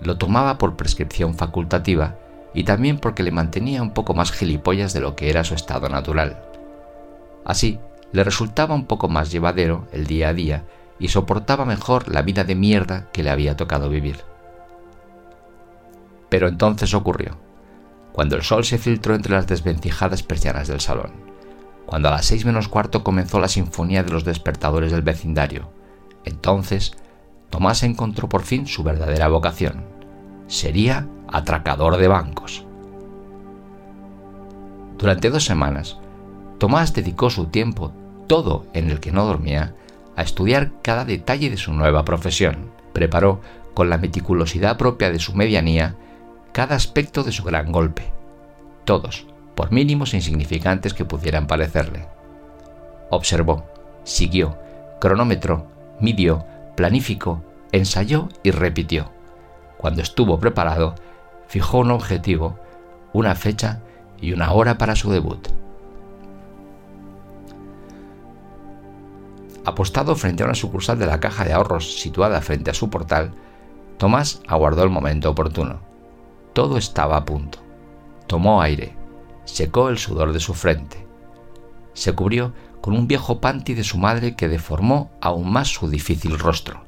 Lo 0.00 0.18
tomaba 0.18 0.58
por 0.58 0.76
prescripción 0.76 1.34
facultativa 1.34 2.16
y 2.54 2.64
también 2.64 2.98
porque 2.98 3.22
le 3.22 3.30
mantenía 3.30 3.82
un 3.82 3.94
poco 3.94 4.14
más 4.14 4.32
gilipollas 4.32 4.92
de 4.92 5.00
lo 5.00 5.14
que 5.14 5.30
era 5.30 5.44
su 5.44 5.54
estado 5.54 5.88
natural. 5.88 6.42
Así, 7.44 7.78
le 8.12 8.24
resultaba 8.24 8.74
un 8.74 8.86
poco 8.86 9.08
más 9.08 9.30
llevadero 9.30 9.86
el 9.92 10.06
día 10.06 10.28
a 10.28 10.34
día 10.34 10.64
y 10.98 11.08
soportaba 11.08 11.64
mejor 11.64 12.08
la 12.08 12.22
vida 12.22 12.44
de 12.44 12.54
mierda 12.54 13.08
que 13.12 13.22
le 13.22 13.30
había 13.30 13.56
tocado 13.56 13.88
vivir. 13.88 14.20
Pero 16.28 16.48
entonces 16.48 16.94
ocurrió, 16.94 17.38
cuando 18.12 18.36
el 18.36 18.42
sol 18.42 18.64
se 18.64 18.78
filtró 18.78 19.14
entre 19.14 19.32
las 19.32 19.46
desvencijadas 19.46 20.22
persianas 20.22 20.68
del 20.68 20.80
salón, 20.80 21.31
cuando 21.86 22.08
a 22.08 22.12
las 22.12 22.26
seis 22.26 22.44
menos 22.44 22.68
cuarto 22.68 23.04
comenzó 23.04 23.40
la 23.40 23.48
sinfonía 23.48 24.02
de 24.02 24.12
los 24.12 24.24
despertadores 24.24 24.92
del 24.92 25.02
vecindario. 25.02 25.70
Entonces, 26.24 26.92
Tomás 27.50 27.82
encontró 27.82 28.28
por 28.28 28.42
fin 28.42 28.66
su 28.66 28.82
verdadera 28.82 29.28
vocación. 29.28 29.84
Sería 30.46 31.06
atracador 31.28 31.96
de 31.96 32.08
bancos. 32.08 32.64
Durante 34.98 35.30
dos 35.30 35.44
semanas, 35.44 35.98
Tomás 36.58 36.94
dedicó 36.94 37.28
su 37.28 37.46
tiempo, 37.46 37.92
todo 38.28 38.66
en 38.72 38.90
el 38.90 39.00
que 39.00 39.12
no 39.12 39.24
dormía, 39.24 39.74
a 40.16 40.22
estudiar 40.22 40.72
cada 40.82 41.04
detalle 41.04 41.50
de 41.50 41.56
su 41.56 41.72
nueva 41.72 42.04
profesión. 42.04 42.70
Preparó, 42.92 43.40
con 43.74 43.90
la 43.90 43.98
meticulosidad 43.98 44.76
propia 44.76 45.10
de 45.10 45.18
su 45.18 45.34
medianía, 45.34 45.96
cada 46.52 46.76
aspecto 46.76 47.24
de 47.24 47.32
su 47.32 47.42
gran 47.42 47.72
golpe. 47.72 48.12
Todos, 48.84 49.26
por 49.62 49.70
mínimos 49.70 50.12
e 50.12 50.16
insignificantes 50.16 50.92
que 50.92 51.04
pudieran 51.04 51.46
parecerle. 51.46 52.08
Observó, 53.10 53.64
siguió, 54.02 54.58
cronometró, 55.00 55.68
midió, 56.00 56.44
planificó, 56.74 57.44
ensayó 57.70 58.28
y 58.42 58.50
repitió. 58.50 59.12
Cuando 59.78 60.02
estuvo 60.02 60.40
preparado, 60.40 60.96
fijó 61.46 61.78
un 61.78 61.92
objetivo, 61.92 62.58
una 63.12 63.36
fecha 63.36 63.82
y 64.20 64.32
una 64.32 64.50
hora 64.50 64.78
para 64.78 64.96
su 64.96 65.12
debut. 65.12 65.46
Apostado 69.64 70.16
frente 70.16 70.42
a 70.42 70.46
una 70.46 70.56
sucursal 70.56 70.98
de 70.98 71.06
la 71.06 71.20
caja 71.20 71.44
de 71.44 71.52
ahorros 71.52 72.00
situada 72.00 72.40
frente 72.40 72.72
a 72.72 72.74
su 72.74 72.90
portal, 72.90 73.32
Tomás 73.96 74.42
aguardó 74.48 74.82
el 74.82 74.90
momento 74.90 75.30
oportuno. 75.30 75.78
Todo 76.52 76.78
estaba 76.78 77.16
a 77.16 77.24
punto. 77.24 77.60
Tomó 78.26 78.60
aire, 78.60 78.96
secó 79.44 79.88
el 79.88 79.98
sudor 79.98 80.32
de 80.32 80.40
su 80.40 80.54
frente. 80.54 81.06
Se 81.94 82.14
cubrió 82.14 82.52
con 82.80 82.94
un 82.94 83.06
viejo 83.06 83.40
panty 83.40 83.74
de 83.74 83.84
su 83.84 83.98
madre 83.98 84.34
que 84.34 84.48
deformó 84.48 85.10
aún 85.20 85.52
más 85.52 85.68
su 85.68 85.88
difícil 85.88 86.38
rostro. 86.38 86.84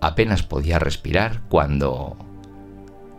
Apenas 0.00 0.42
podía 0.42 0.78
respirar 0.78 1.42
cuando... 1.48 2.16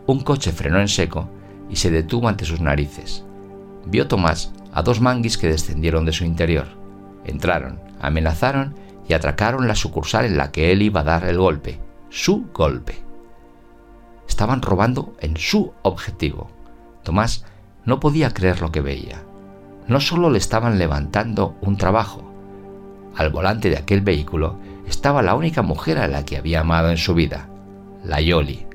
Un 0.08 0.22
coche 0.22 0.52
frenó 0.52 0.80
en 0.80 0.88
seco 0.88 1.30
y 1.70 1.76
se 1.76 1.92
detuvo 1.92 2.28
ante 2.28 2.46
sus 2.46 2.62
narices. 2.62 3.26
Vio 3.86 4.08
Tomás 4.08 4.52
a 4.72 4.82
dos 4.82 5.02
manguis 5.02 5.38
que 5.38 5.48
descendieron 5.48 6.06
de 6.06 6.14
su 6.14 6.24
interior. 6.24 6.68
Entraron, 7.26 7.80
amenazaron 8.00 8.76
y 9.08 9.14
atracaron 9.14 9.68
la 9.68 9.76
sucursal 9.76 10.26
en 10.26 10.38
la 10.38 10.52
que 10.52 10.72
él 10.72 10.82
iba 10.82 11.02
a 11.02 11.04
dar 11.04 11.26
el 11.26 11.38
golpe, 11.38 11.80
su 12.10 12.48
golpe. 12.54 13.04
Estaban 14.28 14.62
robando 14.62 15.16
en 15.20 15.36
su 15.38 15.74
objetivo. 15.82 16.50
Tomás 17.04 17.46
no 17.90 18.00
podía 18.00 18.30
creer 18.30 18.62
lo 18.62 18.72
que 18.72 18.82
veía. 18.82 19.24
No 19.88 20.00
solo 20.00 20.30
le 20.30 20.38
estaban 20.38 20.78
levantando 20.78 21.56
un 21.62 21.76
trabajo. 21.76 22.24
Al 23.16 23.32
volante 23.32 23.72
de 23.72 23.78
aquel 23.78 24.02
vehículo 24.02 24.60
estaba 24.88 25.24
la 25.24 25.34
única 25.34 25.64
mujer 25.64 25.98
a 25.98 26.08
la 26.08 26.24
que 26.24 26.38
había 26.38 26.62
amado 26.62 26.92
en 26.92 26.98
su 26.98 27.16
vida, 27.16 27.50
la 28.04 28.22
Yoli. 28.22 28.68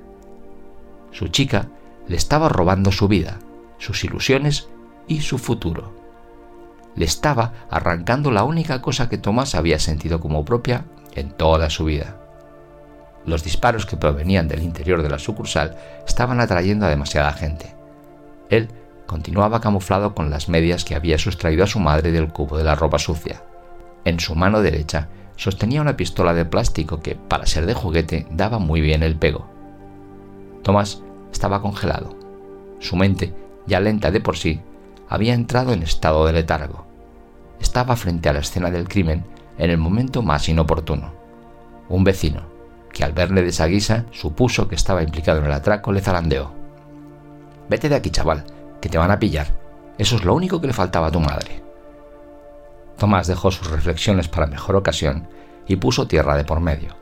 Su 1.13 1.29
chica 1.29 1.69
le 2.09 2.17
estaba 2.17 2.49
robando 2.49 2.91
su 2.91 3.07
vida, 3.07 3.39
sus 3.79 4.03
ilusiones 4.03 4.69
y 5.07 5.21
su 5.21 5.39
futuro. 5.39 5.93
Le 6.97 7.05
estaba 7.05 7.53
arrancando 7.71 8.33
la 8.33 8.43
única 8.43 8.83
cosa 8.83 9.09
que 9.09 9.17
Tomás 9.17 9.55
había 9.55 9.79
sentido 9.79 10.19
como 10.19 10.45
propia 10.45 10.87
en 11.15 11.31
toda 11.31 11.71
su 11.71 11.85
vida. 11.85 12.17
Los 13.27 13.45
disparos 13.45 13.87
que 13.87 13.97
provenían 13.97 14.49
del 14.49 14.63
interior 14.63 15.03
de 15.03 15.09
la 15.09 15.21
sucursal 15.21 15.77
estaban 16.05 16.41
atrayendo 16.41 16.87
a 16.87 16.91
demasiada 16.91 17.33
gente. 17.33 17.77
Él 18.51 18.69
continuaba 19.07 19.61
camuflado 19.61 20.15
con 20.15 20.31
las 20.31 20.49
medias 20.49 20.85
que 20.85 20.95
había 20.95 21.19
sustraído 21.19 21.65
a 21.65 21.69
su 21.69 21.81
madre 21.81 22.13
del 22.13 22.29
cubo 22.29 22.57
de 22.57 22.65
la 22.65 22.75
ropa 22.75 22.99
sucia. 22.99 23.43
En 24.05 24.21
su 24.21 24.35
mano 24.35 24.63
derecha 24.63 25.09
sostenía 25.37 25.81
una 25.81 25.97
pistola 25.97 26.35
de 26.35 26.45
plástico 26.45 27.01
que, 27.01 27.15
para 27.15 27.47
ser 27.47 27.67
de 27.67 27.75
juguete, 27.75 28.27
daba 28.31 28.59
muy 28.59 28.81
bien 28.81 29.03
el 29.03 29.17
pego. 29.17 29.47
Tomás 30.63 31.03
estaba 31.33 31.61
congelado. 31.61 32.17
Su 32.79 32.97
mente, 32.97 33.35
ya 33.67 33.81
lenta 33.81 34.11
de 34.11 34.21
por 34.21 34.37
sí, 34.37 34.61
había 35.09 35.35
entrado 35.35 35.73
en 35.73 35.83
estado 35.83 36.27
de 36.27 36.33
letargo. 36.33 36.87
Estaba 37.61 37.97
frente 37.97 38.29
a 38.29 38.33
la 38.33 38.41
escena 38.41 38.71
del 38.71 38.89
crimen 38.89 39.25
en 39.59 39.71
el 39.71 39.79
momento 39.79 40.23
más 40.23 40.49
inoportuno. 40.49 41.13
Un 41.89 42.05
vecino, 42.05 42.43
que 42.93 43.05
al 43.05 43.13
verle 43.13 43.43
de 43.43 43.49
esa 43.49 43.67
guisa 43.67 44.07
supuso 44.11 44.69
que 44.69 44.75
estaba 44.75 45.03
implicado 45.03 45.41
en 45.41 45.47
el 45.47 45.53
atraco, 45.53 45.93
le 45.93 46.01
zarandeó. 46.01 46.53
Vete 47.69 47.89
de 47.89 47.97
aquí, 47.97 48.11
chaval, 48.11 48.45
que 48.85 48.91
te 48.91 48.99
van 48.99 49.11
a 49.11 49.19
pillar. 49.19 49.47
Eso 49.97 50.17
es 50.17 50.25
lo 50.27 50.35
único 50.35 50.61
que 50.61 50.67
le 50.67 50.75
faltaba 50.75 51.07
a 51.07 51.11
tu 51.11 51.19
madre. 51.19 51.63
Tomás 52.99 53.27
dejó 53.27 53.51
sus 53.51 53.71
reflexiones 53.71 54.29
para 54.29 54.47
mejor 54.47 54.77
ocasión 54.77 55.27
y 55.67 55.77
puso 55.77 56.07
tierra 56.07 56.37
de 56.37 56.45
por 56.45 56.61
medio. 56.61 56.95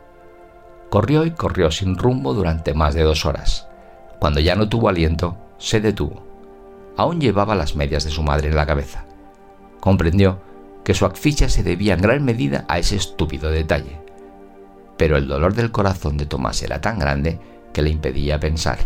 Corrió 0.91 1.25
y 1.25 1.33
corrió 1.33 1.73
sin 1.73 1.99
rumbo 1.99 2.35
durante 2.35 2.73
más 2.73 2.95
de 2.95 3.03
dos 3.03 3.27
horas. 3.27 3.67
Cuando 4.21 4.39
ya 4.39 4.55
no 4.55 4.69
tuvo 4.69 4.91
aliento, 4.91 5.37
se 5.59 5.81
detuvo. 5.81 6.23
Aún 6.97 7.21
llevaba 7.21 7.57
las 7.57 7.75
medias 7.75 8.05
de 8.05 8.13
su 8.13 8.23
madre 8.23 8.51
en 8.51 8.55
la 8.55 8.67
cabeza. 8.67 9.05
Comprendió 9.81 10.39
que 10.85 10.95
su 10.95 11.05
asfixia 11.05 11.49
se 11.49 11.65
debía 11.65 11.95
en 11.95 12.03
gran 12.03 12.25
medida 12.25 12.65
a 12.69 12.79
ese 12.79 12.95
estúpido 12.95 13.51
detalle. 13.51 14.01
Pero 14.97 15.17
el 15.17 15.27
dolor 15.27 15.55
del 15.55 15.73
corazón 15.73 16.17
de 16.17 16.27
Tomás 16.27 16.63
era 16.63 16.81
tan 16.81 17.01
grande 17.01 17.41
que 17.73 17.83
le 17.83 17.91
impedía 17.91 18.39
pensar. 18.39 18.79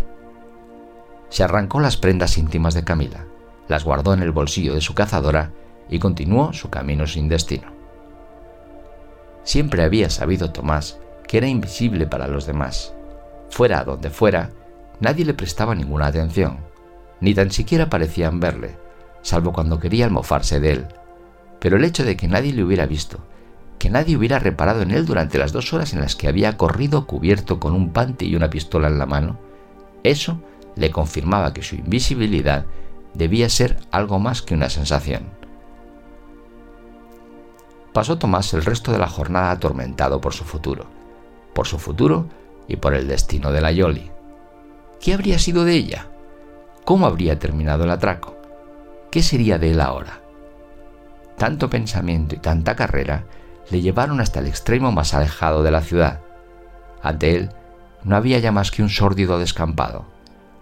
Se 1.28 1.42
arrancó 1.42 1.80
las 1.80 1.96
prendas 1.96 2.38
íntimas 2.38 2.74
de 2.74 2.84
Camila, 2.84 3.24
las 3.68 3.84
guardó 3.84 4.14
en 4.14 4.22
el 4.22 4.32
bolsillo 4.32 4.74
de 4.74 4.80
su 4.80 4.94
cazadora 4.94 5.52
y 5.88 5.98
continuó 5.98 6.52
su 6.52 6.70
camino 6.70 7.06
sin 7.06 7.28
destino. 7.28 7.72
Siempre 9.42 9.82
había 9.82 10.10
sabido 10.10 10.50
Tomás 10.52 10.98
que 11.26 11.38
era 11.38 11.48
invisible 11.48 12.06
para 12.06 12.28
los 12.28 12.46
demás. 12.46 12.94
Fuera 13.50 13.82
donde 13.82 14.10
fuera, 14.10 14.50
Nadie 15.00 15.26
le 15.26 15.34
prestaba 15.34 15.74
ninguna 15.74 16.06
atención, 16.06 16.58
ni 17.20 17.34
tan 17.34 17.50
siquiera 17.50 17.90
parecían 17.90 18.40
verle, 18.40 18.78
salvo 19.20 19.52
cuando 19.52 19.78
quería 19.78 20.06
almofarse 20.06 20.58
de 20.58 20.72
él. 20.72 20.86
Pero 21.60 21.76
el 21.76 21.84
hecho 21.84 22.04
de 22.04 22.16
que 22.16 22.28
nadie 22.28 22.54
le 22.54 22.64
hubiera 22.64 22.86
visto, 22.86 23.18
que 23.78 23.90
nadie 23.90 24.16
hubiera 24.16 24.38
reparado 24.38 24.80
en 24.80 24.90
él 24.90 25.04
durante 25.04 25.38
las 25.38 25.52
dos 25.52 25.72
horas 25.74 25.92
en 25.92 26.00
las 26.00 26.16
que 26.16 26.28
había 26.28 26.56
corrido 26.56 27.06
cubierto 27.06 27.60
con 27.60 27.74
un 27.74 27.92
pante 27.92 28.24
y 28.24 28.36
una 28.36 28.48
pistola 28.48 28.88
en 28.88 28.98
la 28.98 29.04
mano, 29.04 29.38
eso 30.02 30.40
le 30.76 30.90
confirmaba 30.90 31.52
que 31.52 31.62
su 31.62 31.74
invisibilidad 31.74 32.66
debía 33.14 33.48
ser 33.48 33.78
algo 33.90 34.18
más 34.18 34.42
que 34.42 34.54
una 34.54 34.70
sensación. 34.70 35.24
Pasó 37.92 38.18
Tomás 38.18 38.52
el 38.52 38.64
resto 38.64 38.92
de 38.92 38.98
la 38.98 39.08
jornada 39.08 39.50
atormentado 39.50 40.20
por 40.20 40.34
su 40.34 40.44
futuro, 40.44 40.86
por 41.54 41.66
su 41.66 41.78
futuro 41.78 42.28
y 42.68 42.76
por 42.76 42.94
el 42.94 43.08
destino 43.08 43.50
de 43.52 43.62
la 43.62 43.72
Yoli. 43.72 44.10
¿Qué 45.00 45.14
habría 45.14 45.38
sido 45.38 45.64
de 45.64 45.72
ella? 45.72 46.08
¿Cómo 46.84 47.06
habría 47.06 47.38
terminado 47.38 47.84
el 47.84 47.90
atraco? 47.90 48.36
¿Qué 49.10 49.22
sería 49.22 49.58
de 49.58 49.70
él 49.70 49.80
ahora? 49.80 50.20
Tanto 51.38 51.70
pensamiento 51.70 52.34
y 52.34 52.38
tanta 52.38 52.76
carrera 52.76 53.24
le 53.70 53.80
llevaron 53.80 54.20
hasta 54.20 54.40
el 54.40 54.46
extremo 54.46 54.92
más 54.92 55.14
alejado 55.14 55.62
de 55.62 55.70
la 55.70 55.80
ciudad. 55.80 56.20
Ante 57.02 57.34
él 57.34 57.50
no 58.04 58.14
había 58.16 58.38
ya 58.38 58.52
más 58.52 58.70
que 58.70 58.82
un 58.82 58.88
sórdido 58.88 59.38
descampado, 59.38 60.04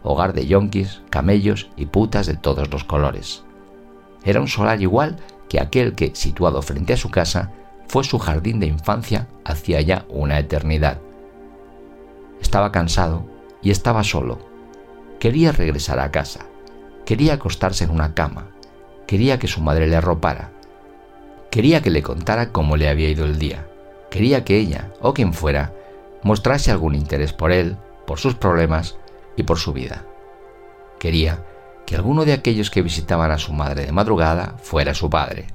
hogar 0.05 0.35
de 0.35 0.47
yonquis, 0.47 1.01
camellos 1.11 1.71
y 1.77 1.87
putas 1.87 2.27
de 2.27 2.37
todos 2.37 2.71
los 2.71 2.85
colores. 2.85 3.43
Era 4.23 4.41
un 4.41 4.49
solar 4.49 4.81
igual 4.81 5.17
que 5.49 5.61
aquel 5.61 5.95
que, 5.95 6.15
situado 6.15 6.63
frente 6.63 6.93
a 6.93 6.97
su 6.97 7.11
casa, 7.11 7.53
fue 7.89 8.05
su 8.05 8.19
jardín 8.19 8.61
de 8.61 8.67
infancia 8.67 9.27
hacía 9.45 9.81
ya 9.81 10.05
una 10.09 10.39
eternidad. 10.39 11.01
Estaba 12.41 12.71
cansado 12.71 13.27
y 13.63 13.71
estaba 13.71 14.05
solo. 14.05 14.39
Quería 15.19 15.53
regresar 15.53 15.99
a 15.99 16.11
casa. 16.11 16.47
Quería 17.07 17.35
acostarse 17.35 17.85
en 17.85 17.91
una 17.91 18.15
cama. 18.15 18.51
Quería 19.07 19.39
que 19.39 19.49
su 19.49 19.61
madre 19.61 19.87
le 19.87 19.97
arropara. 19.97 20.53
Quería 21.51 21.81
que 21.83 21.91
le 21.91 22.03
contara 22.03 22.53
cómo 22.53 22.77
le 22.77 22.89
había 22.89 23.09
ido 23.09 23.25
el 23.25 23.39
día. 23.39 23.67
Quería 24.11 24.45
que 24.45 24.59
ella, 24.59 24.93
o 25.01 25.15
quien 25.15 25.33
fuera, 25.33 25.73
mostrase 26.23 26.71
algún 26.71 26.95
interés 26.95 27.33
por 27.33 27.53
él, 27.53 27.77
por 28.07 28.19
sus 28.19 28.35
problemas 28.35 28.97
y 29.37 29.43
por 29.43 29.59
su 29.59 29.73
vida. 29.73 30.05
Quería 30.99 31.45
que 31.87 31.97
alguno 31.97 32.25
de 32.25 32.33
aquellos 32.33 32.71
que 32.71 32.83
visitaban 32.83 33.31
a 33.31 33.39
su 33.39 33.53
madre 33.53 33.85
de 33.87 33.93
madrugada 33.93 34.55
fuera 34.63 34.95
su 34.95 35.11
padre. 35.11 35.49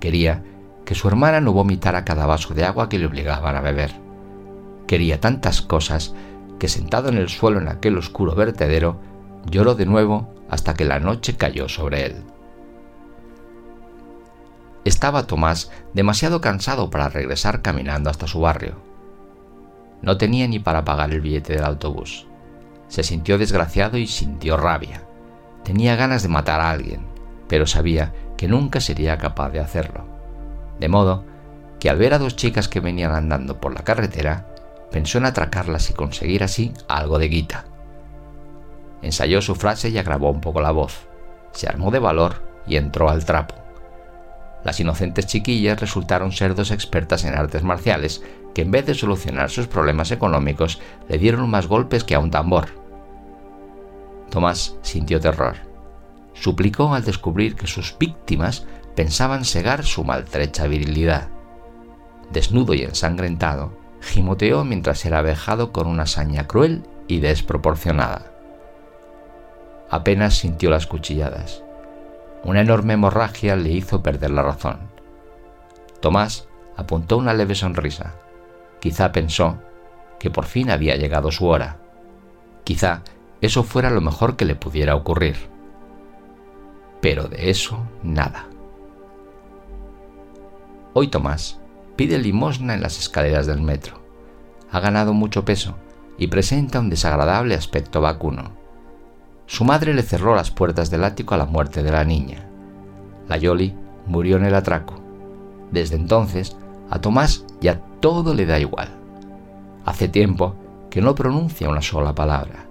Quería 0.00 0.42
que 0.84 0.94
su 0.94 1.08
hermana 1.08 1.40
no 1.40 1.52
vomitara 1.52 2.04
cada 2.04 2.26
vaso 2.26 2.54
de 2.54 2.64
agua 2.64 2.88
que 2.88 2.98
le 2.98 3.06
obligaban 3.06 3.56
a 3.56 3.60
beber. 3.60 3.92
Quería 4.86 5.20
tantas 5.20 5.62
cosas 5.62 6.14
que 6.58 6.68
sentado 6.68 7.08
en 7.08 7.16
el 7.16 7.28
suelo 7.28 7.60
en 7.60 7.68
aquel 7.68 7.96
oscuro 7.96 8.34
vertedero, 8.34 9.00
lloró 9.50 9.74
de 9.74 9.86
nuevo 9.86 10.32
hasta 10.50 10.74
que 10.74 10.84
la 10.84 11.00
noche 11.00 11.36
cayó 11.36 11.68
sobre 11.68 12.06
él. 12.06 12.16
Estaba 14.84 15.26
Tomás 15.26 15.70
demasiado 15.94 16.40
cansado 16.42 16.90
para 16.90 17.08
regresar 17.08 17.62
caminando 17.62 18.10
hasta 18.10 18.26
su 18.26 18.40
barrio. 18.40 18.76
No 20.02 20.18
tenía 20.18 20.46
ni 20.46 20.58
para 20.58 20.84
pagar 20.84 21.12
el 21.12 21.22
billete 21.22 21.54
del 21.54 21.64
autobús. 21.64 22.26
Se 22.94 23.02
sintió 23.02 23.38
desgraciado 23.38 23.98
y 23.98 24.06
sintió 24.06 24.56
rabia. 24.56 25.02
Tenía 25.64 25.96
ganas 25.96 26.22
de 26.22 26.28
matar 26.28 26.60
a 26.60 26.70
alguien, 26.70 27.04
pero 27.48 27.66
sabía 27.66 28.14
que 28.36 28.46
nunca 28.46 28.80
sería 28.80 29.18
capaz 29.18 29.50
de 29.50 29.58
hacerlo. 29.58 30.06
De 30.78 30.88
modo 30.88 31.24
que 31.80 31.90
al 31.90 31.96
ver 31.96 32.14
a 32.14 32.20
dos 32.20 32.36
chicas 32.36 32.68
que 32.68 32.78
venían 32.78 33.10
andando 33.10 33.60
por 33.60 33.74
la 33.74 33.82
carretera, 33.82 34.46
pensó 34.92 35.18
en 35.18 35.26
atracarlas 35.26 35.90
y 35.90 35.94
conseguir 35.94 36.44
así 36.44 36.72
algo 36.86 37.18
de 37.18 37.26
guita. 37.26 37.64
Ensayó 39.02 39.42
su 39.42 39.56
frase 39.56 39.88
y 39.88 39.98
agravó 39.98 40.30
un 40.30 40.40
poco 40.40 40.60
la 40.60 40.70
voz. 40.70 41.08
Se 41.50 41.66
armó 41.66 41.90
de 41.90 41.98
valor 41.98 42.44
y 42.64 42.76
entró 42.76 43.10
al 43.10 43.24
trapo. 43.24 43.56
Las 44.62 44.78
inocentes 44.78 45.26
chiquillas 45.26 45.80
resultaron 45.80 46.30
ser 46.30 46.54
dos 46.54 46.70
expertas 46.70 47.24
en 47.24 47.34
artes 47.34 47.64
marciales 47.64 48.22
que 48.54 48.62
en 48.62 48.70
vez 48.70 48.86
de 48.86 48.94
solucionar 48.94 49.50
sus 49.50 49.66
problemas 49.66 50.12
económicos 50.12 50.80
le 51.08 51.18
dieron 51.18 51.50
más 51.50 51.66
golpes 51.66 52.04
que 52.04 52.14
a 52.14 52.20
un 52.20 52.30
tambor. 52.30 52.83
Tomás 54.34 54.74
sintió 54.82 55.20
terror. 55.20 55.54
Suplicó 56.32 56.92
al 56.92 57.04
descubrir 57.04 57.54
que 57.54 57.68
sus 57.68 57.96
víctimas 57.96 58.66
pensaban 58.96 59.44
cegar 59.44 59.84
su 59.84 60.02
maltrecha 60.02 60.66
virilidad. 60.66 61.28
Desnudo 62.32 62.74
y 62.74 62.82
ensangrentado, 62.82 63.78
gimoteó 64.00 64.64
mientras 64.64 65.04
era 65.04 65.22
vejado 65.22 65.70
con 65.70 65.86
una 65.86 66.06
saña 66.06 66.48
cruel 66.48 66.82
y 67.06 67.20
desproporcionada. 67.20 68.32
Apenas 69.88 70.34
sintió 70.34 70.68
las 70.68 70.88
cuchilladas. 70.88 71.62
Una 72.42 72.62
enorme 72.62 72.94
hemorragia 72.94 73.54
le 73.54 73.70
hizo 73.70 74.02
perder 74.02 74.32
la 74.32 74.42
razón. 74.42 74.80
Tomás 76.00 76.48
apuntó 76.76 77.18
una 77.18 77.34
leve 77.34 77.54
sonrisa. 77.54 78.16
Quizá 78.80 79.12
pensó 79.12 79.60
que 80.18 80.28
por 80.28 80.46
fin 80.46 80.72
había 80.72 80.96
llegado 80.96 81.30
su 81.30 81.46
hora. 81.46 81.76
Quizá 82.64 83.02
eso 83.44 83.62
fuera 83.62 83.90
lo 83.90 84.00
mejor 84.00 84.36
que 84.36 84.46
le 84.46 84.54
pudiera 84.54 84.96
ocurrir. 84.96 85.36
Pero 87.02 87.28
de 87.28 87.50
eso 87.50 87.78
nada. 88.02 88.46
Hoy 90.94 91.08
Tomás 91.08 91.60
pide 91.94 92.18
limosna 92.18 92.72
en 92.72 92.80
las 92.80 92.98
escaleras 92.98 93.46
del 93.46 93.60
metro. 93.60 94.00
Ha 94.70 94.80
ganado 94.80 95.12
mucho 95.12 95.44
peso 95.44 95.76
y 96.16 96.28
presenta 96.28 96.80
un 96.80 96.88
desagradable 96.88 97.54
aspecto 97.54 98.00
vacuno. 98.00 98.52
Su 99.46 99.64
madre 99.64 99.92
le 99.92 100.02
cerró 100.02 100.34
las 100.34 100.50
puertas 100.50 100.90
del 100.90 101.04
ático 101.04 101.34
a 101.34 101.38
la 101.38 101.44
muerte 101.44 101.82
de 101.82 101.92
la 101.92 102.04
niña. 102.04 102.48
La 103.28 103.36
Yoli 103.36 103.76
murió 104.06 104.38
en 104.38 104.46
el 104.46 104.54
atraco. 104.54 104.94
Desde 105.70 105.96
entonces, 105.96 106.56
a 106.88 106.98
Tomás 107.00 107.44
ya 107.60 107.82
todo 108.00 108.32
le 108.32 108.46
da 108.46 108.58
igual. 108.58 108.88
Hace 109.84 110.08
tiempo 110.08 110.54
que 110.88 111.02
no 111.02 111.14
pronuncia 111.14 111.68
una 111.68 111.82
sola 111.82 112.14
palabra. 112.14 112.68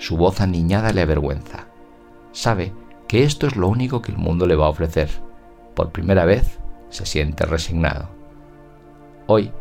Su 0.00 0.16
voz 0.16 0.40
aniñada 0.40 0.94
le 0.94 1.02
avergüenza. 1.02 1.66
Sabe 2.32 2.72
que 3.06 3.22
esto 3.24 3.46
es 3.46 3.56
lo 3.56 3.68
único 3.68 4.00
que 4.00 4.10
el 4.10 4.16
mundo 4.16 4.46
le 4.46 4.56
va 4.56 4.64
a 4.64 4.70
ofrecer. 4.70 5.10
Por 5.74 5.92
primera 5.92 6.24
vez 6.24 6.58
se 6.88 7.04
siente 7.04 7.44
resignado. 7.44 8.08
Hoy 9.26 9.52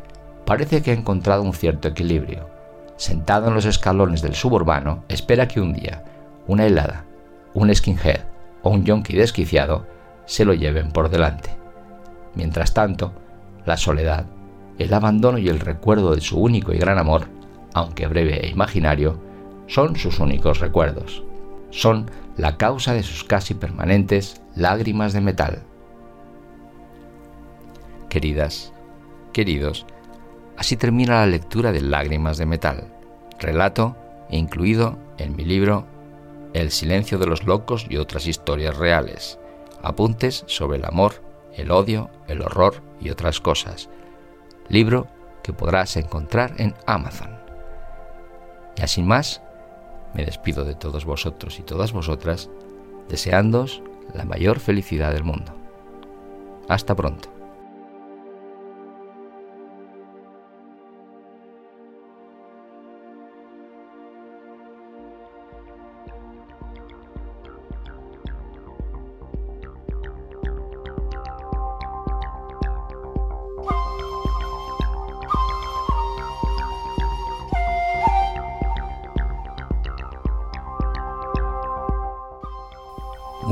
parece 0.45 0.82
que 0.82 0.91
ha 0.91 0.93
encontrado 0.93 1.43
un 1.43 1.54
cierto 1.54 1.89
equilibrio. 1.89 2.47
Sentado 2.95 3.49
en 3.49 3.54
los 3.54 3.65
escalones 3.65 4.21
del 4.21 4.34
suburbano, 4.34 5.04
espera 5.10 5.49
que 5.49 5.60
un 5.60 5.73
día 5.73 6.06
una 6.47 6.65
helada, 6.65 7.04
un 7.54 7.75
skinhead 7.75 8.21
o 8.63 8.69
un 8.69 8.86
yonki 8.86 9.17
desquiciado 9.17 9.88
se 10.25 10.45
lo 10.45 10.54
lleven 10.54 10.93
por 10.93 11.10
delante. 11.10 11.49
Mientras 12.34 12.73
tanto, 12.73 13.12
la 13.65 13.75
soledad, 13.75 14.25
el 14.78 14.93
abandono 14.93 15.38
y 15.38 15.49
el 15.49 15.60
recuerdo 15.60 16.15
de 16.15 16.21
su 16.21 16.39
único 16.39 16.71
y 16.71 16.78
gran 16.78 16.97
amor, 16.97 17.28
aunque 17.73 18.08
breve 18.08 18.45
e 18.45 18.49
imaginario, 18.49 19.28
son 19.69 19.95
sus 19.95 20.19
únicos 20.19 20.60
recuerdos. 20.60 21.23
Son 21.69 22.10
la 22.36 22.58
causa 22.58 22.93
de 22.93 23.03
sus 23.03 23.23
casi 23.23 23.53
permanentes 23.53 24.41
lágrimas 24.55 25.13
de 25.13 25.21
metal. 25.21 25.63
Queridas, 28.10 28.73
queridos, 29.32 29.86
así 30.58 30.75
termina 30.75 31.19
la 31.19 31.27
lectura 31.27 31.71
de 31.71 31.82
Lágrimas 31.82 32.39
de 32.39 32.47
Metal, 32.47 32.91
relato 33.39 33.95
incluido 34.32 34.97
en 35.19 35.36
mi 35.36 35.45
libro 35.45 35.86
el 36.53 36.71
silencio 36.71 37.19
de 37.19 37.27
los 37.27 37.43
locos 37.43 37.86
y 37.88 37.97
otras 37.97 38.25
historias 38.25 38.75
reales. 38.75 39.38
Apuntes 39.84 40.43
sobre 40.47 40.79
el 40.79 40.86
amor, 40.86 41.21
el 41.55 41.69
odio, 41.69 42.10
el 42.27 42.41
horror 42.41 42.82
y 42.99 43.12
otras 43.12 43.39
cosas. 43.39 43.89
Libro 44.67 45.08
que 45.43 45.53
podrás 45.53 45.95
encontrar 45.95 46.53
en 46.58 46.73
Amazon. 46.88 47.38
Y 48.75 48.82
así 48.82 49.03
más, 49.03 49.43
me 50.13 50.26
despido 50.26 50.65
de 50.65 50.76
todos 50.76 51.06
vosotros 51.06 51.60
y 51.60 51.63
todas 51.63 51.93
vosotras, 51.93 52.50
deseándoos 53.08 53.82
la 54.13 54.26
mayor 54.26 54.60
felicidad 54.60 55.13
del 55.13 55.24
mundo. 55.24 55.54
Hasta 56.67 56.95
pronto. 56.95 57.38